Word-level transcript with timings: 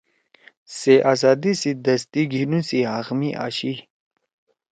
سے 0.77 0.93
آزادی 1.11 1.53
سی 1.61 1.71
دَستی 1.85 2.23
گھینُو 2.31 2.59
سی 2.69 2.79
حق 2.91 3.07
می 3.19 3.29
آشی 3.45 3.73